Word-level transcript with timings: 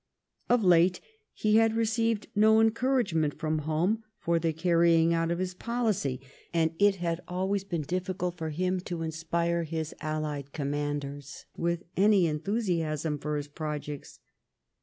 Of 0.49 0.63
late 0.63 0.99
he 1.31 1.57
had 1.57 1.75
received 1.75 2.25
no 2.33 2.59
encouragement 2.59 3.35
from 3.37 3.59
home 3.69 4.03
for 4.17 4.39
the 4.39 4.51
carrying 4.51 5.13
out 5.13 5.29
of 5.29 5.37
his 5.37 5.53
policy, 5.53 6.19
and 6.51 6.73
it 6.79 6.95
had 6.95 7.21
always 7.27 7.63
been 7.63 7.83
difficult 7.83 8.35
for 8.35 8.49
him 8.49 8.79
to 8.79 9.03
inspire 9.03 9.61
his 9.61 9.93
alUed 10.01 10.53
commanders 10.53 11.45
with 11.55 11.83
any 11.95 12.25
enthusiasm 12.25 13.19
for 13.19 13.37
his 13.37 13.47
projects. 13.47 14.19